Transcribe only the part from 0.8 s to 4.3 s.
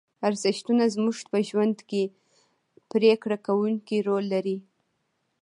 زموږ په ژوند کې پرېکړه کوونکی رول